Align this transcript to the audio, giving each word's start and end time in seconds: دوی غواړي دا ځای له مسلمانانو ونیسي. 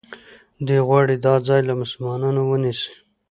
دوی 0.65 0.79
غواړي 0.87 1.15
دا 1.25 1.33
ځای 1.47 1.61
له 1.67 1.73
مسلمانانو 1.81 2.41
ونیسي. 2.45 2.93